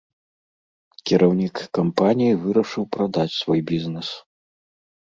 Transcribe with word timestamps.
Кіраўнік 1.09 1.55
кампаніі 1.79 2.39
вырашыў 2.47 2.83
прадаць 2.97 3.31
свой 3.41 3.59
бізнэс. 3.75 4.09